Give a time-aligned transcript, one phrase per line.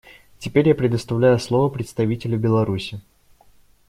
[0.39, 3.01] Теперь я предоставляю слово представителю Беларуси.